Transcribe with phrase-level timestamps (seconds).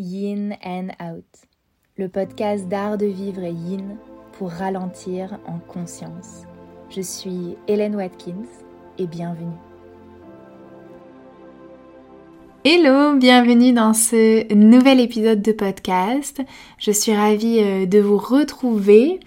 [0.00, 1.26] Yin and Out,
[1.98, 3.98] le podcast d'art de vivre yin
[4.32, 6.46] pour ralentir en conscience.
[6.88, 8.48] Je suis Hélène Watkins
[8.96, 9.58] et bienvenue.
[12.64, 16.40] Hello, bienvenue dans ce nouvel épisode de podcast.
[16.78, 19.20] Je suis ravie euh, de vous retrouver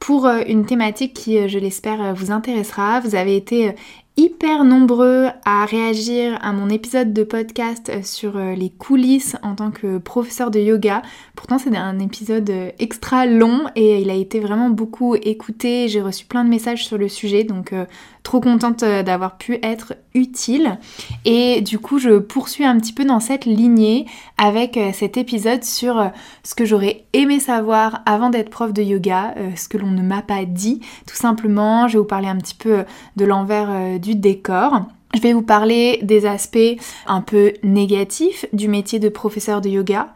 [0.00, 2.98] pour euh, une thématique qui, euh, je l'espère, vous intéressera.
[2.98, 3.76] Vous avez été
[4.18, 9.70] hyper nombreux à réagir à mon épisode de podcast sur euh, les coulisses en tant
[9.70, 11.02] que professeur de yoga.
[11.34, 15.88] Pourtant c'est un épisode euh, extra long et il a été vraiment beaucoup écouté.
[15.88, 17.84] J'ai reçu plein de messages sur le sujet donc euh,
[18.22, 20.78] trop contente d'avoir pu être utile.
[21.26, 26.10] Et du coup je poursuis un petit peu dans cette lignée avec cet épisode sur
[26.42, 30.22] ce que j'aurais aimé savoir avant d'être prof de yoga, ce que l'on ne m'a
[30.22, 30.80] pas dit.
[31.06, 34.82] Tout simplement, je vais vous parler un petit peu de l'envers du décor.
[35.14, 36.58] Je vais vous parler des aspects
[37.06, 40.12] un peu négatifs du métier de professeur de yoga.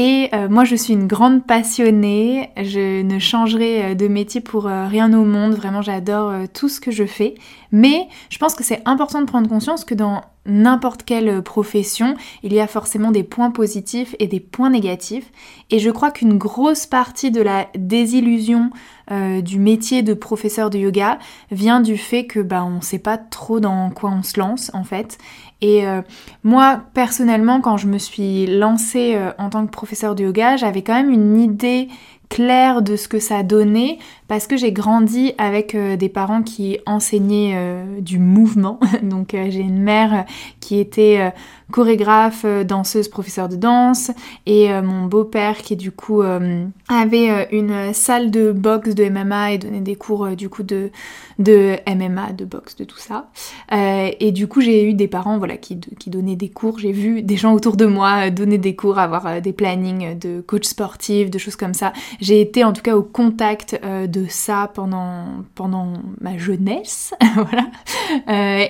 [0.00, 4.68] Et euh, moi je suis une grande passionnée, je ne changerai euh, de métier pour
[4.68, 7.34] euh, rien au monde, vraiment j'adore tout ce que je fais.
[7.72, 12.52] Mais je pense que c'est important de prendre conscience que dans n'importe quelle profession, il
[12.52, 15.32] y a forcément des points positifs et des points négatifs.
[15.70, 18.70] Et je crois qu'une grosse partie de la désillusion
[19.10, 21.18] du métier de professeur de yoga
[21.50, 24.70] vient du fait que bah, on ne sait pas trop dans quoi on se lance
[24.72, 25.18] en fait.
[25.60, 26.02] Et euh,
[26.44, 30.82] moi personnellement, quand je me suis lancée euh, en tant que professeur de yoga, j'avais
[30.82, 31.88] quand même une idée
[32.28, 33.98] claire de ce que ça donnait
[34.28, 38.78] parce que j'ai grandi avec des parents qui enseignaient du mouvement.
[39.02, 40.24] Donc j'ai une mère
[40.60, 41.32] qui était
[41.70, 44.10] chorégraphe, euh, danseuse, professeur de danse,
[44.46, 49.52] et euh, mon beau-père qui du coup euh, avait une salle de boxe de MMA
[49.52, 50.90] et donnait des cours du coup de,
[51.38, 53.28] de MMA, de boxe, de tout ça.
[53.70, 57.22] et du coup j'ai eu des parents voilà qui, qui donnaient des cours, j'ai vu
[57.22, 61.38] des gens autour de moi donner des cours, avoir des plannings de coach sportif, de
[61.38, 61.92] choses comme ça.
[62.20, 67.68] J'ai été en tout cas au contact de ça pendant, pendant ma jeunesse, voilà.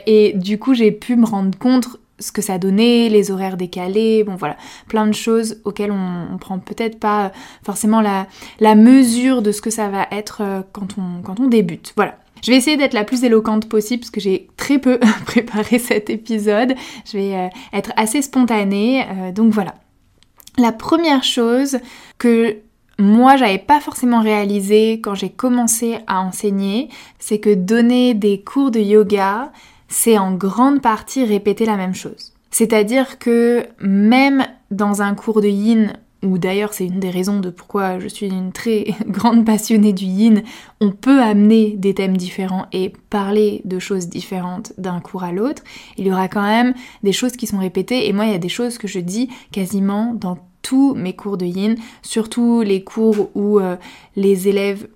[0.06, 4.25] et du coup j'ai pu me rendre compte ce que ça donnait, les horaires décalés,
[4.25, 4.56] bon voilà,
[4.88, 7.32] plein de choses auxquelles on, on prend peut-être pas
[7.62, 8.26] forcément la,
[8.60, 11.92] la, mesure de ce que ça va être euh, quand on, quand on débute.
[11.97, 12.19] Voilà.
[12.42, 16.10] Je vais essayer d'être la plus éloquente possible parce que j'ai très peu préparé cet
[16.10, 16.75] épisode.
[17.04, 19.75] Je vais euh, être assez spontanée, euh, donc voilà.
[20.56, 21.78] La première chose
[22.19, 22.58] que
[22.98, 26.88] moi j'avais pas forcément réalisé quand j'ai commencé à enseigner,
[27.19, 29.53] c'est que donner des cours de yoga,
[29.88, 32.32] c'est en grande partie répéter la même chose.
[32.50, 35.92] C'est-à-dire que même dans un cours de yin,
[36.25, 40.04] ou d'ailleurs c'est une des raisons de pourquoi je suis une très grande passionnée du
[40.04, 40.42] yin,
[40.81, 45.62] on peut amener des thèmes différents et parler de choses différentes d'un cours à l'autre,
[45.97, 48.38] il y aura quand même des choses qui sont répétées et moi il y a
[48.38, 53.30] des choses que je dis quasiment dans tous mes cours de yin, surtout les cours
[53.34, 53.76] où euh,
[54.16, 54.88] les élèves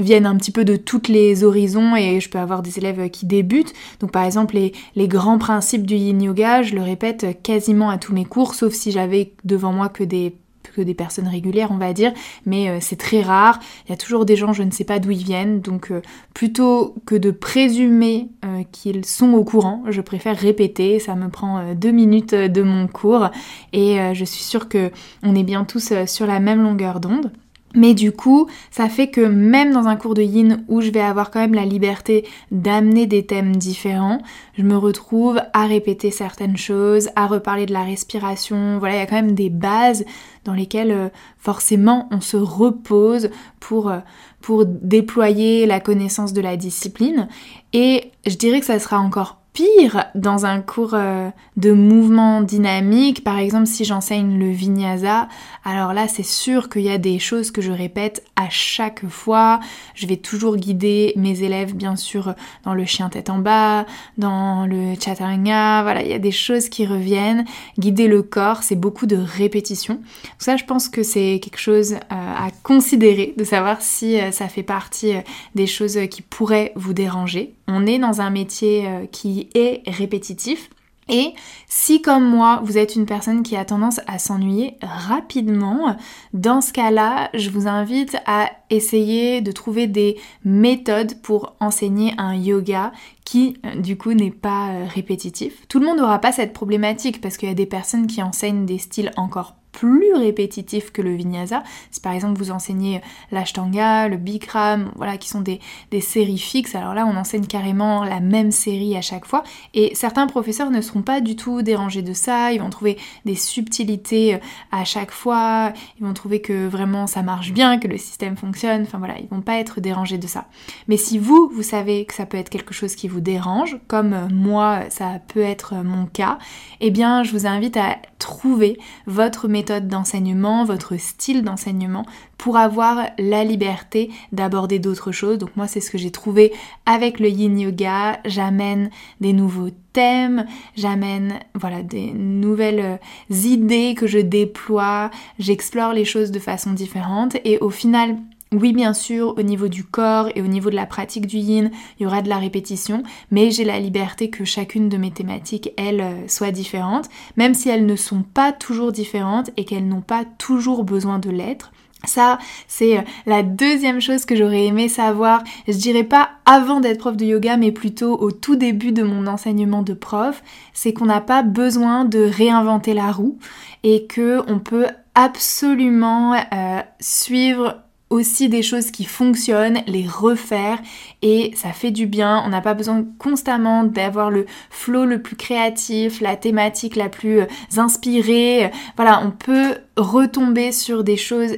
[0.00, 3.26] viennent un petit peu de toutes les horizons et je peux avoir des élèves qui
[3.26, 3.72] débutent.
[4.00, 7.98] Donc par exemple les, les grands principes du yin yoga, je le répète quasiment à
[7.98, 10.36] tous mes cours, sauf si j'avais devant moi que des
[10.82, 12.12] des personnes régulières, on va dire,
[12.46, 13.58] mais euh, c'est très rare.
[13.86, 16.00] Il y a toujours des gens, je ne sais pas d'où ils viennent, donc euh,
[16.34, 20.98] plutôt que de présumer euh, qu'ils sont au courant, je préfère répéter.
[20.98, 23.30] Ça me prend deux minutes de mon cours
[23.72, 24.90] et je suis sûre que
[25.22, 27.30] on est bien tous sur la même longueur d'onde.
[27.74, 31.00] Mais du coup, ça fait que même dans un cours de yin où je vais
[31.00, 34.22] avoir quand même la liberté d'amener des thèmes différents,
[34.56, 38.78] je me retrouve à répéter certaines choses, à reparler de la respiration.
[38.78, 40.06] Voilà, il y a quand même des bases
[40.48, 43.28] dans lesquelles euh, forcément on se repose
[43.60, 43.98] pour, euh,
[44.40, 47.28] pour déployer la connaissance de la discipline.
[47.74, 53.24] Et je dirais que ça sera encore pire dans un cours euh, de mouvement dynamique.
[53.24, 55.28] Par exemple, si j'enseigne le vinyasa,
[55.64, 59.60] alors là, c'est sûr qu'il y a des choses que je répète à chaque fois.
[59.94, 63.84] Je vais toujours guider mes élèves, bien sûr, dans le chien tête en bas,
[64.16, 65.82] dans le chaturanga.
[65.82, 67.44] Voilà, il y a des choses qui reviennent.
[67.78, 70.00] Guider le corps, c'est beaucoup de répétitions.
[70.38, 74.48] ça, je pense que c'est quelque chose euh, à considérer, de savoir si euh, ça
[74.48, 75.14] fait partie
[75.54, 77.54] des choses qui pourraient vous déranger.
[77.66, 80.70] On est dans un métier qui est répétitif.
[81.08, 81.32] Et
[81.66, 85.96] si comme moi, vous êtes une personne qui a tendance à s'ennuyer rapidement,
[86.34, 92.34] dans ce cas-là, je vous invite à essayer de trouver des méthodes pour enseigner un
[92.34, 92.92] yoga
[93.24, 95.66] qui euh, du coup n'est pas euh, répétitif.
[95.68, 98.66] Tout le monde n'aura pas cette problématique parce qu'il y a des personnes qui enseignent
[98.66, 101.62] des styles encore plus répétitif que le vinyasa.
[101.92, 105.60] Si par exemple vous enseignez l'ashtanga, le bikram, voilà, qui sont des,
[105.92, 109.44] des séries fixes, alors là on enseigne carrément la même série à chaque fois.
[109.74, 113.36] Et certains professeurs ne seront pas du tout dérangés de ça, ils vont trouver des
[113.36, 114.38] subtilités euh,
[114.72, 118.82] à chaque fois, ils vont trouver que vraiment ça marche bien, que le système fonctionne,
[118.82, 120.46] enfin voilà, ils vont pas être dérangés de ça.
[120.88, 124.12] Mais si vous, vous savez que ça peut être quelque chose qui vous dérange, comme
[124.12, 126.38] euh, moi ça peut être euh, mon cas,
[126.80, 132.04] eh bien je vous invite à trouver votre méthode d'enseignement, votre style d'enseignement
[132.36, 135.38] pour avoir la liberté d'aborder d'autres choses.
[135.38, 136.52] Donc moi c'est ce que j'ai trouvé
[136.86, 142.96] avec le yin yoga, j'amène des nouveaux thèmes, j'amène voilà des nouvelles euh,
[143.30, 147.36] idées que je déploie, j'explore les choses de façon différente.
[147.44, 148.16] Et au final
[148.52, 151.70] oui, bien sûr, au niveau du corps et au niveau de la pratique du yin,
[151.98, 155.72] il y aura de la répétition, mais j'ai la liberté que chacune de mes thématiques,
[155.76, 160.00] elles, euh, soient différentes, même si elles ne sont pas toujours différentes et qu'elles n'ont
[160.00, 161.72] pas toujours besoin de l'être.
[162.06, 166.98] Ça, c'est euh, la deuxième chose que j'aurais aimé savoir, je dirais pas avant d'être
[166.98, 170.42] prof de yoga, mais plutôt au tout début de mon enseignement de prof,
[170.72, 173.36] c'est qu'on n'a pas besoin de réinventer la roue
[173.82, 180.78] et que on peut absolument euh, suivre aussi des choses qui fonctionnent, les refaire
[181.22, 182.42] et ça fait du bien.
[182.46, 187.40] On n'a pas besoin constamment d'avoir le flow le plus créatif, la thématique la plus
[187.40, 187.46] euh,
[187.76, 188.70] inspirée.
[188.96, 191.56] Voilà, on peut retomber sur des choses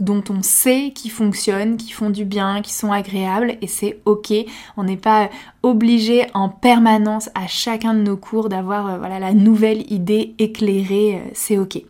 [0.00, 4.32] dont on sait qui fonctionnent, qui font du bien, qui sont agréables et c'est ok.
[4.76, 5.30] On n'est pas
[5.62, 11.30] obligé en permanence à chacun de nos cours d'avoir euh, la nouvelle idée éclairée, euh,
[11.34, 11.82] c'est ok.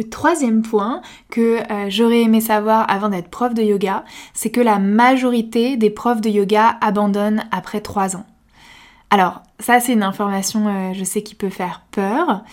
[0.00, 4.02] Le troisième point que euh, j'aurais aimé savoir avant d'être prof de yoga,
[4.32, 8.24] c'est que la majorité des profs de yoga abandonnent après 3 ans.
[9.10, 12.44] Alors, ça c'est une information, euh, je sais, qui peut faire peur.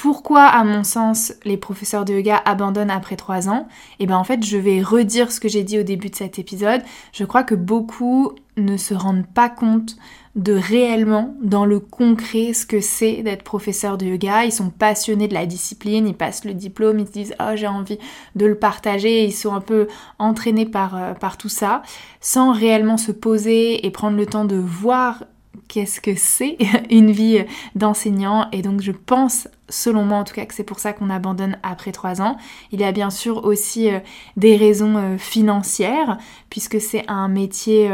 [0.00, 3.68] Pourquoi, à mon sens, les professeurs de yoga abandonnent après 3 ans
[3.98, 6.38] eh bien en fait, je vais redire ce que j'ai dit au début de cet
[6.38, 6.80] épisode.
[7.12, 9.96] Je crois que beaucoup ne se rendent pas compte
[10.36, 14.46] de réellement, dans le concret, ce que c'est d'être professeur de yoga.
[14.46, 17.66] Ils sont passionnés de la discipline, ils passent le diplôme, ils se disent oh j'ai
[17.66, 17.98] envie
[18.36, 19.86] de le partager, ils sont un peu
[20.18, 21.82] entraînés par, euh, par tout ça,
[22.22, 25.24] sans réellement se poser et prendre le temps de voir
[25.70, 26.58] qu'est-ce que c'est
[26.90, 27.44] une vie
[27.76, 31.10] d'enseignant et donc je pense selon moi en tout cas que c'est pour ça qu'on
[31.10, 32.36] abandonne après trois ans.
[32.72, 34.00] Il y a bien sûr aussi euh,
[34.36, 36.18] des raisons euh, financières
[36.50, 37.90] puisque c'est un métier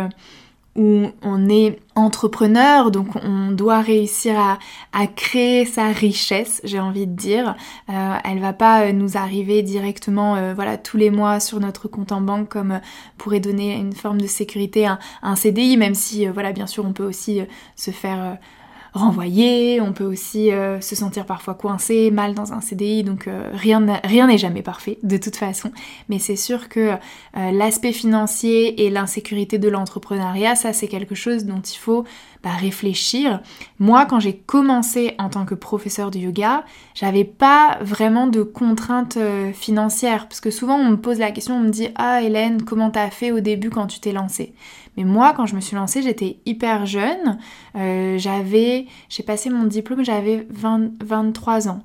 [0.77, 7.15] où on est entrepreneur, donc on doit réussir à, créer sa richesse, j'ai envie de
[7.15, 7.57] dire.
[7.89, 11.89] Euh, elle va pas euh, nous arriver directement, euh, voilà, tous les mois sur notre
[11.89, 12.81] compte en banque comme
[13.17, 16.93] pourrait donner une forme de sécurité un, un CDI, même si, voilà, bien sûr, on
[16.93, 17.41] peut aussi
[17.77, 18.39] se faire
[18.97, 23.51] renvoyer, on peut aussi euh, se sentir parfois coincé, mal dans un CDI, donc euh,
[23.53, 25.71] rien n'est jamais parfait de toute façon.
[26.09, 26.97] Mais c'est sûr que euh,
[27.53, 32.05] l'aspect financier et l'insécurité de l'entrepreneuriat, ça c'est quelque chose dont il faut
[32.43, 33.41] bah, réfléchir.
[33.79, 36.65] Moi, quand j'ai commencé en tant que professeur de yoga,
[36.95, 39.19] j'avais pas vraiment de contraintes
[39.53, 42.91] financières, parce que souvent on me pose la question, on me dit ah Hélène, comment
[42.91, 44.55] t'as fait au début quand tu t'es lancée?
[44.97, 47.39] Mais moi, quand je me suis lancée, j'étais hyper jeune.
[47.77, 51.81] Euh, j'avais, j'ai passé mon diplôme, j'avais 23 ans.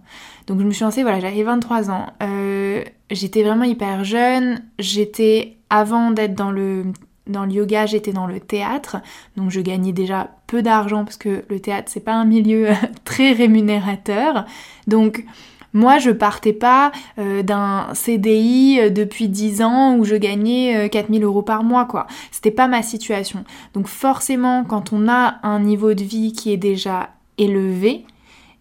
[0.47, 2.07] Donc je me suis lancée, voilà, j'avais 23 ans.
[2.23, 4.63] Euh, j'étais vraiment hyper jeune.
[4.79, 6.85] J'étais, avant d'être dans le,
[7.27, 8.97] dans le yoga, j'étais dans le théâtre.
[9.35, 12.69] Donc je gagnais déjà peu d'argent parce que le théâtre, c'est pas un milieu
[13.03, 14.45] très rémunérateur.
[14.87, 15.25] Donc
[15.73, 21.23] moi, je partais pas euh, d'un CDI euh, depuis 10 ans où je gagnais 4000
[21.23, 22.07] euh, euros par mois, quoi.
[22.31, 23.45] C'était pas ma situation.
[23.73, 28.05] Donc forcément, quand on a un niveau de vie qui est déjà élevé,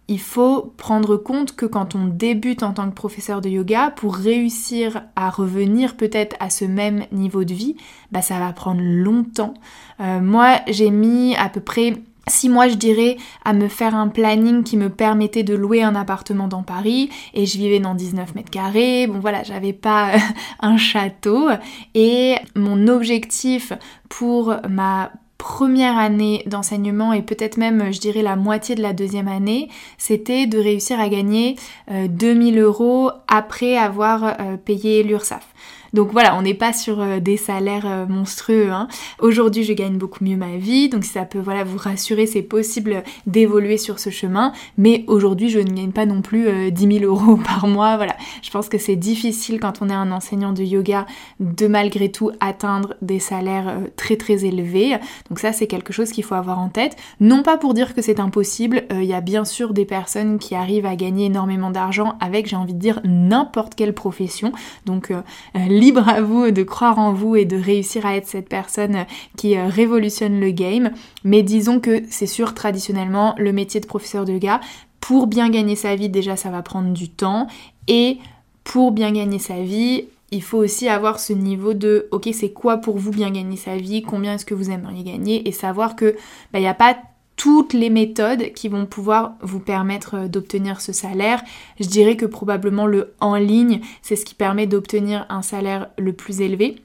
[0.07, 4.15] il faut prendre compte que quand on débute en tant que professeur de yoga, pour
[4.15, 7.77] réussir à revenir peut-être à ce même niveau de vie,
[8.11, 9.53] bah ça va prendre longtemps.
[9.99, 11.93] moi, j'ai mis à peu près
[12.27, 15.95] si moi je dirais à me faire un planning qui me permettait de louer un
[15.95, 20.11] appartement dans Paris et je vivais dans 19 mètres carrés, bon voilà, j'avais pas
[20.59, 21.49] un château
[21.95, 23.73] et mon objectif
[24.09, 25.11] pour ma
[25.41, 30.45] première année d'enseignement et peut-être même je dirais la moitié de la deuxième année, c'était
[30.45, 31.55] de réussir à gagner
[31.89, 35.47] 2000 euh, euros après avoir euh, payé l'URSSAF.
[35.93, 38.71] Donc voilà, on n'est pas sur euh, des salaires euh, monstrueux.
[38.71, 38.87] Hein.
[39.19, 42.41] Aujourd'hui, je gagne beaucoup mieux ma vie, donc si ça peut voilà vous rassurer, c'est
[42.41, 44.53] possible d'évoluer sur ce chemin.
[44.77, 47.97] Mais aujourd'hui, je ne gagne pas non plus 10 000 euros par mois.
[47.97, 51.05] Voilà, je pense que c'est difficile quand on est un enseignant de yoga
[51.39, 54.97] de malgré tout atteindre des salaires très très élevés.
[55.29, 56.95] Donc ça, c'est quelque chose qu'il faut avoir en tête.
[57.19, 58.83] Non pas pour dire que c'est impossible.
[58.91, 62.55] Il y a bien sûr des personnes qui arrivent à gagner énormément d'argent avec, j'ai
[62.55, 64.51] envie de dire, n'importe quelle profession.
[64.85, 65.21] Donc euh,
[65.55, 69.05] euh, libre à vous de croire en vous et de réussir à être cette personne
[69.35, 70.91] qui euh, révolutionne le game.
[71.23, 74.61] Mais disons que c'est sûr, traditionnellement, le métier de professeur de yoga,
[74.99, 77.47] pour bien gagner sa vie, déjà ça va prendre du temps.
[77.87, 78.19] Et
[78.63, 82.77] pour bien gagner sa vie, il faut aussi avoir ce niveau de ok c'est quoi
[82.77, 85.47] pour vous bien gagner sa vie, combien est-ce que vous aimeriez gagner?
[85.47, 86.15] Et savoir que
[86.53, 86.95] bah, il n'y a pas
[87.35, 91.41] toutes les méthodes qui vont pouvoir vous permettre euh, d'obtenir ce salaire.
[91.79, 96.13] Je dirais que probablement le en ligne, c'est ce qui permet d'obtenir un salaire le
[96.13, 96.75] plus élevé.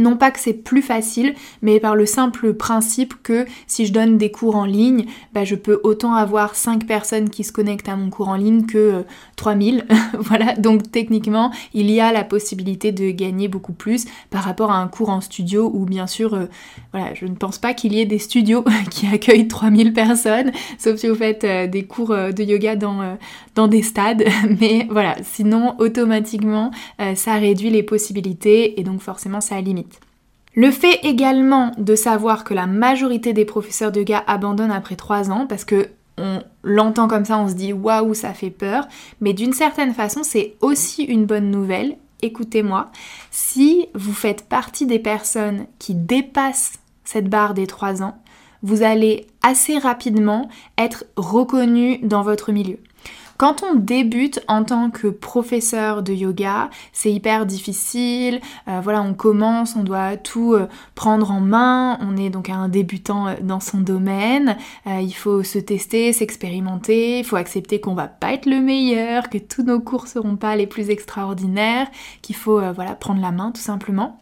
[0.00, 4.16] Non pas que c'est plus facile, mais par le simple principe que si je donne
[4.16, 5.04] des cours en ligne,
[5.34, 8.64] bah, je peux autant avoir 5 personnes qui se connectent à mon cours en ligne
[8.64, 9.04] que
[9.36, 9.84] 3000.
[9.90, 14.70] Euh, voilà, donc techniquement, il y a la possibilité de gagner beaucoup plus par rapport
[14.70, 16.46] à un cours en studio où bien sûr, euh,
[16.92, 20.96] voilà, je ne pense pas qu'il y ait des studios qui accueillent 3000 personnes, sauf
[20.96, 23.18] si vous faites euh, des cours de yoga dans,
[23.54, 24.24] dans des stades.
[24.60, 26.70] Mais voilà, sinon, automatiquement,
[27.14, 29.89] ça réduit les possibilités et donc forcément, ça limite.
[30.54, 35.30] Le fait également de savoir que la majorité des professeurs de yoga abandonnent après 3
[35.30, 35.88] ans, parce que
[36.18, 38.86] on l'entend comme ça, on se dit waouh, ça fait peur,
[39.20, 41.96] mais d'une certaine façon, c'est aussi une bonne nouvelle.
[42.20, 42.90] Écoutez-moi,
[43.30, 48.18] si vous faites partie des personnes qui dépassent cette barre des 3 ans,
[48.62, 52.78] vous allez assez rapidement être reconnu dans votre milieu.
[53.40, 58.38] Quand on débute en tant que professeur de yoga, c'est hyper difficile.
[58.68, 61.96] Euh, voilà, on commence, on doit tout euh, prendre en main.
[62.02, 64.58] On est donc un débutant euh, dans son domaine.
[64.84, 67.20] il faut se tester, s'expérimenter.
[67.20, 70.54] Il faut accepter qu'on va pas être le meilleur, que tous nos cours seront pas
[70.54, 71.86] les plus extraordinaires,
[72.20, 74.20] qu'il faut voilà prendre la main tout simplement.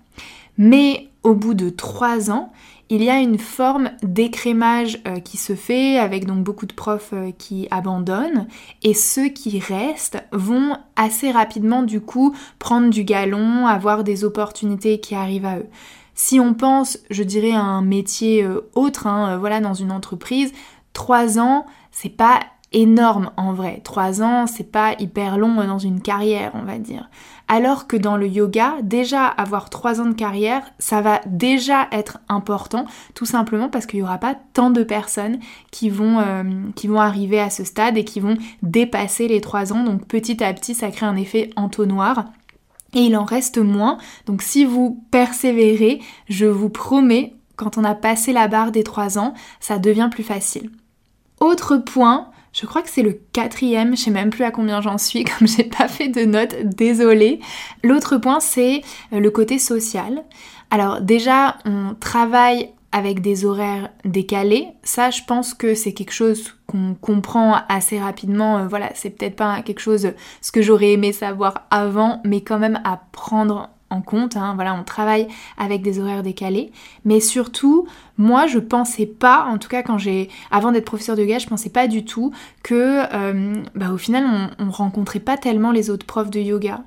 [0.58, 2.52] Mais au bout de trois ans,
[2.90, 7.12] il y a une forme d'écrémage euh, qui se fait avec donc beaucoup de profs
[7.12, 8.48] euh, qui abandonnent
[8.82, 15.00] et ceux qui restent vont assez rapidement du coup prendre du galon, avoir des opportunités
[15.00, 15.66] qui arrivent à eux.
[16.14, 20.52] Si on pense, je dirais, à un métier euh, autre, hein, voilà, dans une entreprise,
[20.92, 22.40] trois ans, c'est pas
[22.72, 23.80] énorme en vrai.
[23.84, 27.08] Trois ans, c'est pas hyper long dans une carrière, on va dire.
[27.50, 32.18] Alors que dans le yoga, déjà avoir trois ans de carrière, ça va déjà être
[32.28, 35.38] important, tout simplement parce qu'il n'y aura pas tant de personnes
[35.70, 36.42] qui vont, euh,
[36.76, 39.82] qui vont arriver à ce stade et qui vont dépasser les trois ans.
[39.82, 42.26] Donc petit à petit, ça crée un effet entonnoir.
[42.94, 43.96] Et il en reste moins.
[44.26, 49.18] Donc si vous persévérez, je vous promets, quand on a passé la barre des trois
[49.18, 50.70] ans, ça devient plus facile.
[51.40, 54.98] Autre point, je crois que c'est le quatrième, je sais même plus à combien j'en
[54.98, 57.40] suis, comme j'ai pas fait de notes, désolée.
[57.82, 60.24] L'autre point, c'est euh, le côté social.
[60.70, 64.68] Alors déjà, on travaille avec des horaires décalés.
[64.82, 68.58] Ça, je pense que c'est quelque chose qu'on comprend assez rapidement.
[68.58, 72.58] Euh, voilà, c'est peut-être pas quelque chose, ce que j'aurais aimé savoir avant, mais quand
[72.58, 74.36] même à prendre en compte.
[74.36, 74.52] Hein.
[74.54, 76.72] Voilà, on travaille avec des horaires décalés.
[77.04, 81.22] Mais surtout, moi, je pensais pas, en tout cas quand j'ai, avant d'être professeur de
[81.22, 85.36] yoga, je pensais pas du tout que, euh, bah, au final, on, on rencontrait pas
[85.36, 86.82] tellement les autres profs de yoga.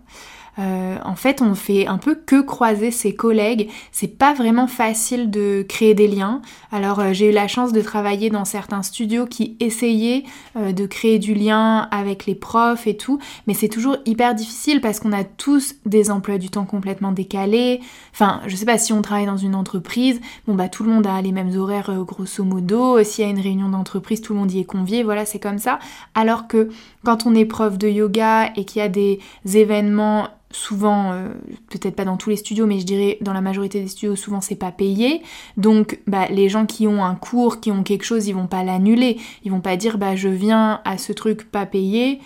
[0.62, 3.70] Euh, en fait, on fait un peu que croiser ses collègues.
[3.92, 6.42] C'est pas vraiment facile de créer des liens.
[6.72, 10.24] Alors, euh, j'ai eu la chance de travailler dans certains studios qui essayaient
[10.56, 14.82] euh, de créer du lien avec les profs et tout, mais c'est toujours hyper difficile
[14.82, 17.80] parce qu'on a tous des emplois du temps complètement décalés.
[18.14, 21.08] Enfin, je sais pas si on travaille dans une entreprise, bon bah tout le monde
[21.08, 23.04] a les mêmes horaires grosso modo.
[23.04, 25.04] S'il y a une réunion d'entreprise, tout le monde y est convié.
[25.04, 25.80] Voilà, c'est comme ça.
[26.14, 26.70] Alors que
[27.04, 31.30] quand on est prof de yoga et qu'il y a des événements souvent, euh,
[31.70, 34.42] peut-être pas dans tous les studios, mais je dirais dans la majorité des studios, souvent
[34.42, 35.22] c'est pas payé.
[35.58, 38.64] Donc bah, les gens qui ont un cours, qui ont quelque chose, ils vont pas
[38.64, 39.18] l'annuler.
[39.44, 42.20] Ils vont pas dire bah je viens à ce truc pas payé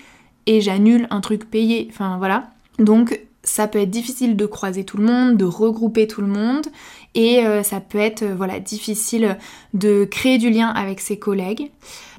[0.45, 1.87] et j'annule un truc payé.
[1.91, 2.49] Enfin voilà.
[2.79, 6.65] Donc ça peut être difficile de croiser tout le monde, de regrouper tout le monde,
[7.15, 9.37] et euh, ça peut être euh, voilà difficile
[9.73, 11.71] de créer du lien avec ses collègues.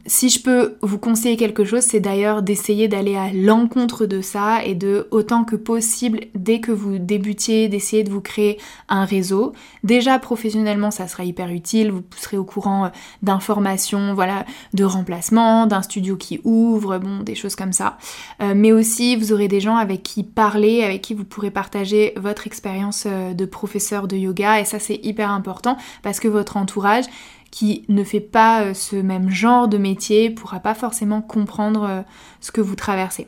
[0.08, 4.64] si je peux vous conseiller quelque chose, c'est d'ailleurs d'essayer d'aller à l'encontre de ça
[4.64, 9.52] et de autant que possible, dès que vous débutiez, d'essayer de vous créer un réseau.
[9.82, 12.88] Déjà professionnellement, ça sera hyper utile, vous serez au courant euh,
[13.22, 17.98] d'informations, voilà, de remplacement, d'un studio qui ouvre, bon, des choses comme ça.
[18.40, 22.46] Mais aussi, vous aurez des gens avec qui parler, avec qui vous pourrez partager votre
[22.46, 27.04] expérience de professeur de yoga et ça c'est hyper important parce que votre entourage,
[27.50, 32.02] qui ne fait pas euh, ce même genre de métier pourra pas forcément comprendre euh,
[32.40, 33.26] ce que vous traversez.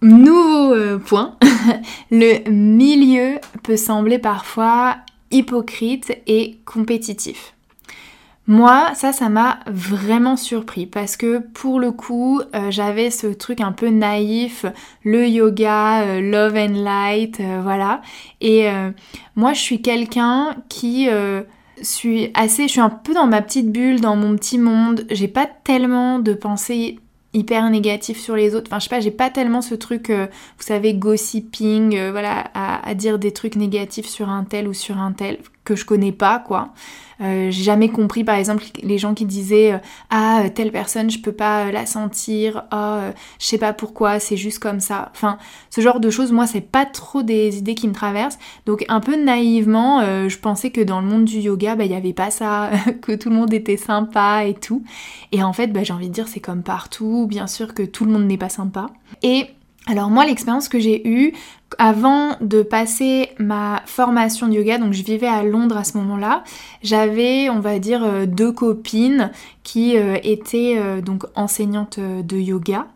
[0.00, 1.36] Nouveau euh, point,
[2.10, 4.96] le milieu peut sembler parfois
[5.30, 7.54] hypocrite et compétitif.
[8.48, 13.70] Moi, ça, ça m'a vraiment surpris parce que pour le coup, j'avais ce truc un
[13.70, 14.66] peu naïf,
[15.04, 18.02] le yoga, love and light, voilà.
[18.40, 18.68] Et
[19.36, 21.08] moi, je suis quelqu'un qui
[21.82, 25.06] suis assez, je suis un peu dans ma petite bulle, dans mon petit monde.
[25.10, 26.98] J'ai pas tellement de pensées
[27.34, 28.66] hyper négatives sur les autres.
[28.68, 30.26] Enfin, je sais pas, j'ai pas tellement ce truc, euh,
[30.58, 34.98] vous savez, gossiping, euh, voilà, à, dire des trucs négatifs sur un tel ou sur
[34.98, 36.72] un tel que je connais pas, quoi.
[37.22, 39.78] Euh, j'ai jamais compris par exemple les gens qui disaient euh,
[40.10, 42.98] ah telle personne je peux pas euh, la sentir, oh
[43.38, 45.10] je sais pas pourquoi, c'est juste comme ça.
[45.14, 45.38] Enfin
[45.70, 48.38] ce genre de choses moi c'est pas trop des idées qui me traversent.
[48.66, 51.94] Donc un peu naïvement je pensais que dans le monde du yoga bah il y
[51.94, 52.70] avait pas ça,
[53.02, 54.82] que tout le monde était sympa et tout.
[55.30, 58.04] Et en fait bah, j'ai envie de dire c'est comme partout, bien sûr que tout
[58.04, 58.88] le monde n'est pas sympa.
[59.22, 59.46] Et
[59.86, 61.34] alors moi l'expérience que j'ai eue
[61.78, 66.44] avant de passer ma formation de yoga, donc je vivais à Londres à ce moment-là,
[66.82, 69.30] j'avais on va dire euh, deux copines
[69.62, 72.86] qui euh, étaient euh, donc enseignantes de yoga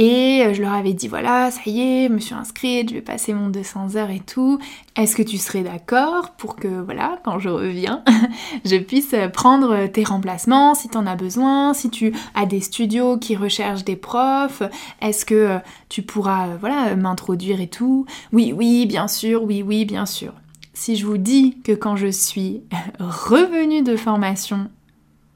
[0.00, 2.94] et euh, je leur avais dit voilà, ça y est, je me suis inscrite, je
[2.94, 4.60] vais passer mon 200 heures et tout.
[4.94, 8.04] Est-ce que tu serais d'accord pour que voilà, quand je reviens,
[8.64, 13.18] je puisse prendre tes remplacements si tu en as besoin, si tu as des studios
[13.18, 14.62] qui recherchent des profs,
[15.02, 18.06] est-ce que euh, tu pourras euh, voilà, m'introduire et tout?
[18.32, 20.32] Oui, oui, bien sûr, oui, oui, bien sûr.
[20.74, 22.62] Si je vous dis que quand je suis
[23.00, 24.70] revenue de formation,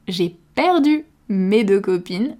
[0.07, 2.37] j'ai perdu mes deux copines,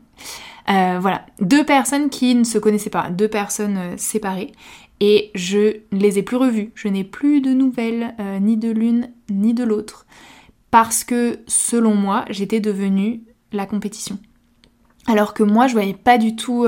[0.69, 4.51] euh, voilà, deux personnes qui ne se connaissaient pas, deux personnes euh, séparées,
[4.99, 6.71] et je ne les ai plus revues.
[6.75, 10.05] Je n'ai plus de nouvelles, euh, ni de l'une ni de l'autre,
[10.71, 14.17] parce que selon moi, j'étais devenue la compétition.
[15.07, 16.65] Alors que moi, je voyais pas du tout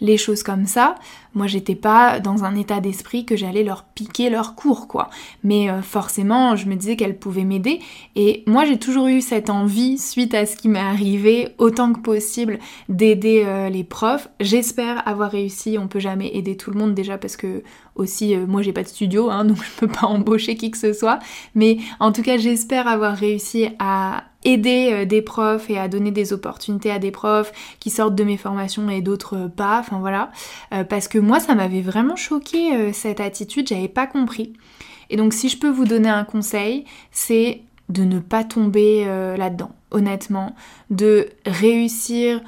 [0.00, 0.96] les choses comme ça.
[1.38, 5.10] Moi, j'étais pas dans un état d'esprit que j'allais leur piquer leur cours, quoi.
[5.44, 7.80] Mais euh, forcément, je me disais qu'elles pouvaient m'aider.
[8.16, 12.00] Et moi, j'ai toujours eu cette envie, suite à ce qui m'est arrivé, autant que
[12.00, 14.28] possible, d'aider euh, les profs.
[14.40, 15.76] J'espère avoir réussi.
[15.78, 17.62] On peut jamais aider tout le monde déjà parce que
[17.94, 20.78] aussi, euh, moi, j'ai pas de studio, hein, donc je peux pas embaucher qui que
[20.78, 21.18] ce soit.
[21.54, 26.32] Mais en tout cas, j'espère avoir réussi à aider des profs et à donner des
[26.32, 30.30] opportunités à des profs qui sortent de mes formations et d'autres pas, enfin voilà,
[30.88, 34.52] parce que moi ça m'avait vraiment choqué euh, cette attitude, j'avais pas compris.
[35.10, 39.36] Et donc si je peux vous donner un conseil, c'est de ne pas tomber euh,
[39.36, 40.54] là-dedans, honnêtement,
[40.90, 42.42] de réussir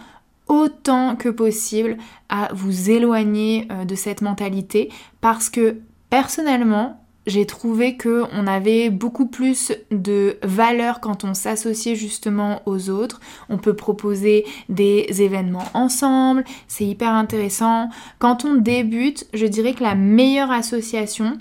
[0.48, 1.96] autant que possible
[2.28, 4.90] à vous éloigner euh, de cette mentalité.
[5.20, 5.78] Parce que
[6.10, 12.90] personnellement, j'ai trouvé que on avait beaucoup plus de valeur quand on s'associait justement aux
[12.90, 13.20] autres.
[13.48, 17.88] On peut proposer des événements ensemble, c'est hyper intéressant.
[18.18, 21.38] Quand on débute, je dirais que la meilleure association,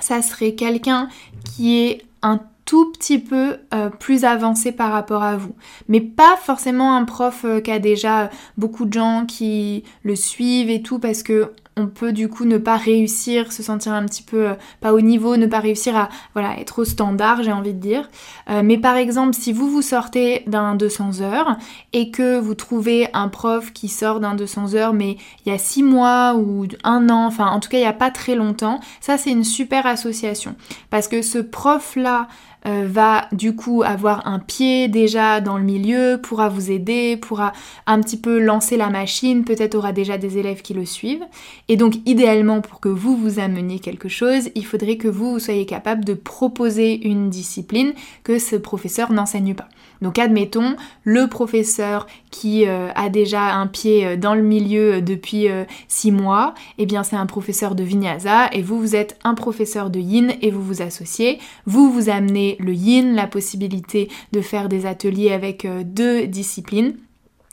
[0.00, 1.08] ça serait quelqu'un
[1.44, 5.54] qui est un tout petit peu euh, plus avancé par rapport à vous.
[5.88, 10.68] Mais pas forcément un prof euh, qui a déjà beaucoup de gens qui le suivent
[10.68, 14.22] et tout parce que on peut du coup ne pas réussir, se sentir un petit
[14.22, 17.74] peu euh, pas au niveau, ne pas réussir à voilà, être au standard, j'ai envie
[17.74, 18.08] de dire.
[18.48, 21.58] Euh, mais par exemple, si vous vous sortez d'un 200 heures
[21.92, 25.58] et que vous trouvez un prof qui sort d'un 200 heures mais il y a
[25.58, 28.80] 6 mois ou un an, enfin en tout cas il n'y a pas très longtemps,
[29.02, 30.56] ça c'est une super association
[30.88, 32.28] parce que ce prof là
[32.66, 37.52] euh, va du coup avoir un pied déjà dans le milieu, pourra vous aider, pourra
[37.86, 41.24] un petit peu lancer la machine, peut-être aura déjà des élèves qui le suivent.
[41.68, 45.66] Et donc idéalement pour que vous vous ameniez quelque chose, il faudrait que vous, soyez
[45.66, 49.68] capable de proposer une discipline que ce professeur n'enseigne pas.
[50.00, 55.00] Donc admettons, le professeur qui euh, a déjà un pied euh, dans le milieu euh,
[55.00, 55.48] depuis
[55.88, 59.90] 6 mois, eh bien c'est un professeur de vinyasa et vous, vous êtes un professeur
[59.90, 61.38] de yin et vous vous associez.
[61.66, 66.96] Vous, vous amenez le yin, la possibilité de faire des ateliers avec deux disciplines.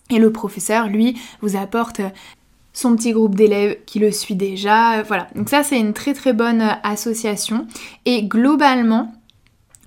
[0.09, 2.01] Et le professeur, lui, vous apporte
[2.73, 5.01] son petit groupe d'élèves qui le suit déjà.
[5.03, 5.27] Voilà.
[5.35, 7.67] Donc ça, c'est une très très bonne association.
[8.05, 9.13] Et globalement,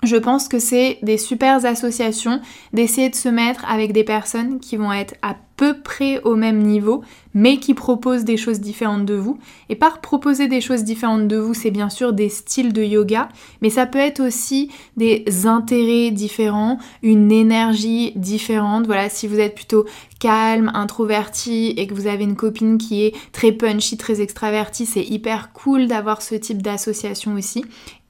[0.03, 2.41] je pense que c'est des super associations
[2.73, 6.63] d'essayer de se mettre avec des personnes qui vont être à peu près au même
[6.63, 9.39] niveau, mais qui proposent des choses différentes de vous.
[9.71, 13.31] Et par proposer des choses différentes de vous, c'est bien sûr des styles de yoga,
[13.63, 18.85] mais ça peut être aussi des intérêts différents, une énergie différente.
[18.87, 19.87] Voilà, si vous êtes plutôt
[20.21, 25.05] calme, introverti et que vous avez une copine qui est très punchy, très extravertie, c'est
[25.05, 27.65] hyper cool d'avoir ce type d'association aussi.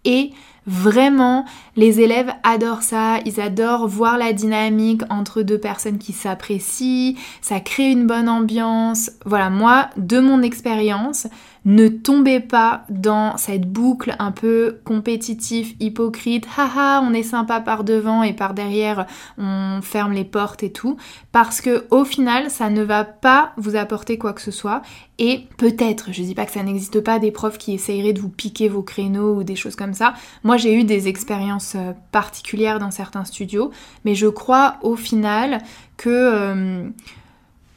[0.04, 0.30] Et
[0.66, 1.44] Vraiment,
[1.76, 7.60] les élèves adorent ça, ils adorent voir la dynamique entre deux personnes qui s'apprécient, ça
[7.60, 9.12] crée une bonne ambiance.
[9.24, 11.28] Voilà, moi, de mon expérience,
[11.66, 17.82] ne tombez pas dans cette boucle un peu compétitive, hypocrite, haha, on est sympa par
[17.82, 20.96] devant et par derrière on ferme les portes et tout,
[21.32, 24.80] parce que au final ça ne va pas vous apporter quoi que ce soit.
[25.18, 28.28] Et peut-être, je dis pas que ça n'existe pas, des profs qui essayeraient de vous
[28.28, 30.14] piquer vos créneaux ou des choses comme ça.
[30.44, 33.72] Moi j'ai eu des expériences euh, particulières dans certains studios,
[34.04, 35.62] mais je crois au final
[35.96, 36.88] que euh,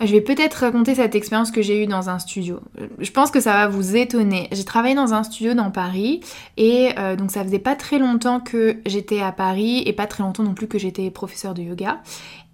[0.02, 2.62] je vais peut-être raconter cette expérience que j'ai eue dans un studio.
[3.00, 4.48] Je pense que ça va vous étonner.
[4.52, 6.22] J'ai travaillé dans un studio dans Paris
[6.56, 10.24] et euh, donc ça faisait pas très longtemps que j'étais à Paris et pas très
[10.24, 12.02] longtemps non plus que j'étais professeur de yoga.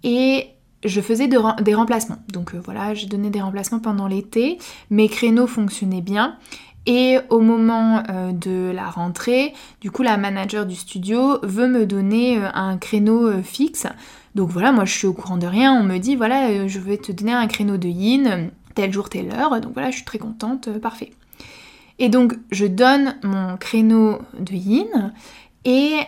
[0.02, 0.48] Et
[0.84, 2.18] je faisais des remplacements.
[2.32, 4.58] Donc euh, voilà, j'ai donné des remplacements pendant l'été.
[4.90, 6.36] Mes créneaux fonctionnaient bien.
[6.88, 11.86] Et au moment euh, de la rentrée, du coup la manager du studio veut me
[11.86, 13.86] donner un créneau fixe
[14.36, 16.78] donc voilà, moi je suis au courant de rien, on me dit voilà, euh, je
[16.78, 20.04] vais te donner un créneau de yin, tel jour, telle heure, donc voilà, je suis
[20.04, 21.10] très contente, euh, parfait.
[21.98, 25.14] Et donc je donne mon créneau de yin
[25.64, 26.00] et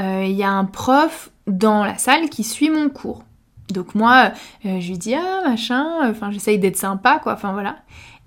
[0.00, 3.22] euh, il y a un prof dans la salle qui suit mon cours.
[3.68, 4.32] Donc moi,
[4.64, 7.76] je lui dis ah machin, enfin j'essaye d'être sympa quoi, enfin voilà.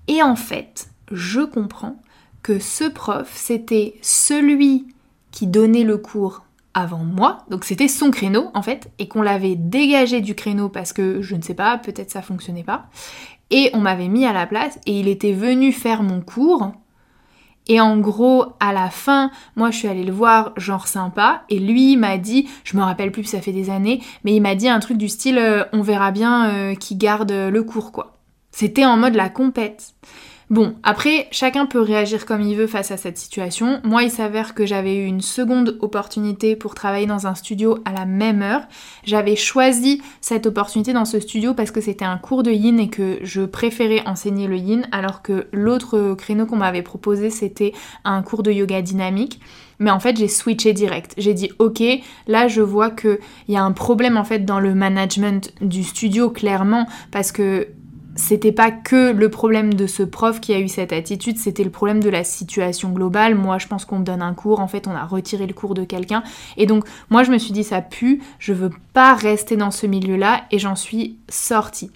[0.08, 1.96] Et en fait, je comprends
[2.42, 4.86] que ce prof, c'était celui
[5.32, 6.43] qui donnait le cours
[6.74, 10.92] avant moi, donc c'était son créneau en fait, et qu'on l'avait dégagé du créneau parce
[10.92, 12.86] que je ne sais pas, peut-être ça fonctionnait pas,
[13.50, 16.72] et on m'avait mis à la place et il était venu faire mon cours.
[17.66, 21.58] Et en gros, à la fin, moi je suis allée le voir genre sympa et
[21.58, 24.68] lui m'a dit, je me rappelle plus, ça fait des années, mais il m'a dit
[24.68, 28.18] un truc du style euh, on verra bien euh, qui garde le cours quoi.
[28.50, 29.94] C'était en mode la compète.
[30.54, 33.80] Bon, après, chacun peut réagir comme il veut face à cette situation.
[33.82, 37.90] Moi, il s'avère que j'avais eu une seconde opportunité pour travailler dans un studio à
[37.90, 38.60] la même heure.
[39.02, 42.88] J'avais choisi cette opportunité dans ce studio parce que c'était un cours de yin et
[42.88, 47.72] que je préférais enseigner le yin, alors que l'autre créneau qu'on m'avait proposé, c'était
[48.04, 49.40] un cours de yoga dynamique.
[49.80, 51.14] Mais en fait, j'ai switché direct.
[51.18, 51.82] J'ai dit, ok,
[52.28, 56.30] là, je vois qu'il y a un problème en fait dans le management du studio,
[56.30, 57.66] clairement, parce que
[58.16, 61.70] c'était pas que le problème de ce prof qui a eu cette attitude, c'était le
[61.70, 63.34] problème de la situation globale.
[63.34, 65.74] Moi, je pense qu'on me donne un cours, en fait, on a retiré le cours
[65.74, 66.22] de quelqu'un.
[66.56, 69.86] Et donc, moi, je me suis dit, ça pue, je veux pas rester dans ce
[69.86, 71.90] milieu-là, et j'en suis sortie.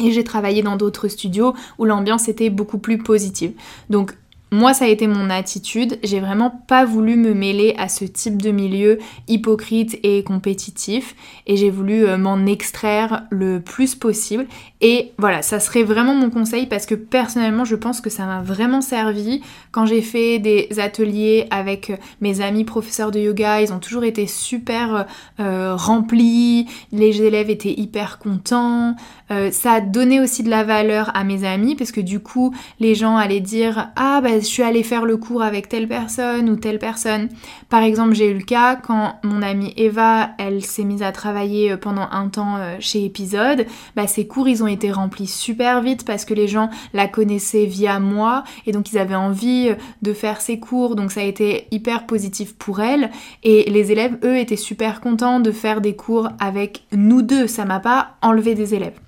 [0.00, 3.52] Et j'ai travaillé dans d'autres studios où l'ambiance était beaucoup plus positive.
[3.90, 4.16] Donc
[4.52, 5.98] moi, ça a été mon attitude.
[6.02, 11.14] J'ai vraiment pas voulu me mêler à ce type de milieu hypocrite et compétitif.
[11.46, 14.46] Et j'ai voulu euh, m'en extraire le plus possible.
[14.80, 18.42] Et voilà, ça serait vraiment mon conseil parce que personnellement, je pense que ça m'a
[18.42, 19.40] vraiment servi.
[19.70, 24.26] Quand j'ai fait des ateliers avec mes amis professeurs de yoga, ils ont toujours été
[24.26, 25.06] super
[25.38, 26.66] euh, remplis.
[26.92, 28.96] Les élèves étaient hyper contents.
[29.30, 32.52] Euh, ça a donné aussi de la valeur à mes amis parce que du coup,
[32.80, 36.50] les gens allaient dire Ah, bah, je suis allée faire le cours avec telle personne
[36.50, 37.28] ou telle personne.
[37.68, 41.72] Par exemple, j'ai eu le cas quand mon amie Eva, elle s'est mise à travailler
[41.72, 45.82] euh, pendant un temps euh, chez Épisode, bah ses cours ils ont été remplis super
[45.82, 49.74] vite parce que les gens la connaissaient via moi et donc ils avaient envie euh,
[50.02, 53.10] de faire ses cours, donc ça a été hyper positif pour elle.
[53.42, 57.64] Et les élèves eux étaient super contents de faire des cours avec nous deux, ça
[57.64, 58.98] m'a pas enlevé des élèves.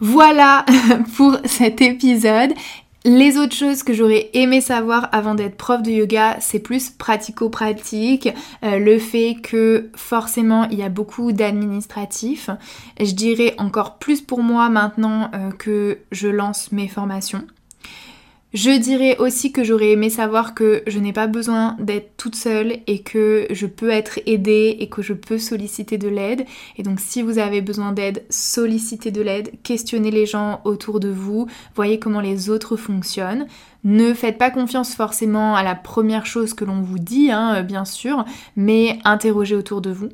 [0.00, 0.64] Voilà
[1.16, 2.52] pour cet épisode
[3.04, 8.28] les autres choses que j'aurais aimé savoir avant d'être prof de yoga, c'est plus pratico-pratique,
[8.62, 12.50] euh, le fait que forcément il y a beaucoup d'administratifs.
[12.98, 17.46] Je dirais encore plus pour moi maintenant euh, que je lance mes formations.
[18.52, 22.78] Je dirais aussi que j'aurais aimé savoir que je n'ai pas besoin d'être toute seule
[22.88, 26.44] et que je peux être aidée et que je peux solliciter de l'aide.
[26.76, 31.10] Et donc si vous avez besoin d'aide, sollicitez de l'aide, questionnez les gens autour de
[31.10, 33.46] vous, voyez comment les autres fonctionnent.
[33.84, 37.84] Ne faites pas confiance forcément à la première chose que l'on vous dit, hein, bien
[37.84, 38.24] sûr,
[38.56, 40.08] mais interrogez autour de vous.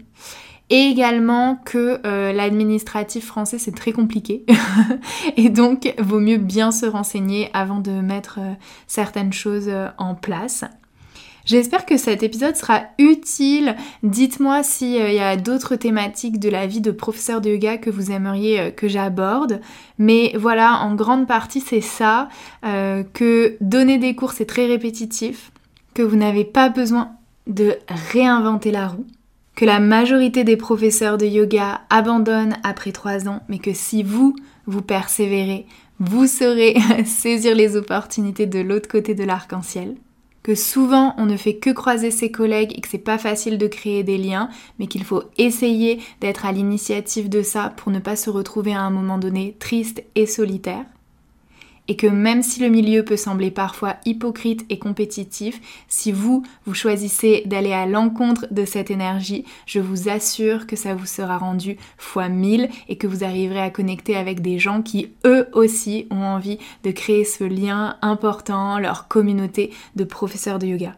[0.68, 4.44] Et également que euh, l'administratif français c'est très compliqué
[5.36, 8.52] et donc vaut mieux bien se renseigner avant de mettre euh,
[8.88, 10.64] certaines choses euh, en place.
[11.44, 13.76] J'espère que cet épisode sera utile.
[14.02, 18.10] Dites-moi s'il y a d'autres thématiques de la vie de professeur de yoga que vous
[18.10, 19.60] aimeriez que j'aborde.
[19.98, 22.28] Mais voilà, en grande partie c'est ça,
[22.64, 25.52] que donner des cours c'est très répétitif,
[25.94, 27.12] que vous n'avez pas besoin
[27.46, 27.76] de
[28.10, 29.06] réinventer la roue,
[29.56, 34.36] que la majorité des professeurs de yoga abandonnent après trois ans, mais que si vous,
[34.66, 35.66] vous persévérez,
[35.98, 39.96] vous saurez saisir les opportunités de l'autre côté de l'arc-en-ciel.
[40.42, 43.66] Que souvent on ne fait que croiser ses collègues et que c'est pas facile de
[43.66, 48.14] créer des liens, mais qu'il faut essayer d'être à l'initiative de ça pour ne pas
[48.14, 50.84] se retrouver à un moment donné triste et solitaire
[51.88, 56.74] et que même si le milieu peut sembler parfois hypocrite et compétitif, si vous, vous
[56.74, 61.76] choisissez d'aller à l'encontre de cette énergie, je vous assure que ça vous sera rendu
[61.98, 66.22] fois mille et que vous arriverez à connecter avec des gens qui eux aussi ont
[66.22, 70.96] envie de créer ce lien important, leur communauté de professeurs de yoga.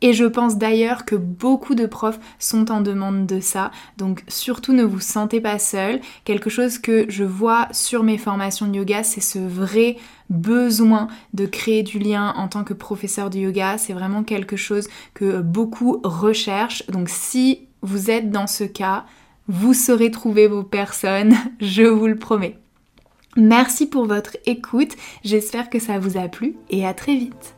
[0.00, 4.72] Et je pense d'ailleurs que beaucoup de profs sont en demande de ça, donc surtout
[4.72, 6.00] ne vous sentez pas seul.
[6.24, 9.96] Quelque chose que je vois sur mes formations de yoga, c'est ce vrai
[10.30, 13.76] besoin de créer du lien en tant que professeur de yoga.
[13.76, 16.86] C'est vraiment quelque chose que beaucoup recherchent.
[16.86, 19.04] Donc si vous êtes dans ce cas,
[19.48, 22.56] vous saurez trouver vos personnes, je vous le promets.
[23.36, 27.57] Merci pour votre écoute, j'espère que ça vous a plu et à très vite.